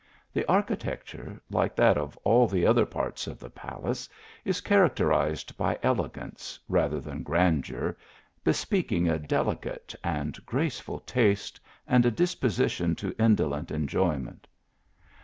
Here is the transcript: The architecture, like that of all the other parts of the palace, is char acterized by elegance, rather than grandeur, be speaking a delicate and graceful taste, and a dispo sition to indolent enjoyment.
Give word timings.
The 0.33 0.43
architecture, 0.47 1.39
like 1.51 1.75
that 1.75 1.95
of 1.95 2.17
all 2.23 2.47
the 2.47 2.65
other 2.65 2.87
parts 2.87 3.27
of 3.27 3.37
the 3.37 3.51
palace, 3.51 4.09
is 4.43 4.59
char 4.59 4.89
acterized 4.89 5.55
by 5.57 5.77
elegance, 5.83 6.59
rather 6.67 6.99
than 6.99 7.21
grandeur, 7.21 7.95
be 8.43 8.51
speaking 8.53 9.07
a 9.07 9.19
delicate 9.19 9.93
and 10.03 10.43
graceful 10.43 11.01
taste, 11.01 11.59
and 11.85 12.03
a 12.03 12.11
dispo 12.11 12.47
sition 12.49 12.97
to 12.97 13.15
indolent 13.23 13.69
enjoyment. 13.69 14.47